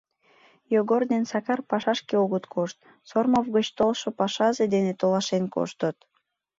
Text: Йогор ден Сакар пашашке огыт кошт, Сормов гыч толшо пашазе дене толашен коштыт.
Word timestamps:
Йогор 0.73 1.01
ден 1.11 1.23
Сакар 1.31 1.59
пашашке 1.69 2.15
огыт 2.23 2.45
кошт, 2.53 2.77
Сормов 3.09 3.45
гыч 3.55 3.67
толшо 3.77 4.09
пашазе 4.19 4.65
дене 4.73 4.93
толашен 5.01 5.43
коштыт. 5.55 5.97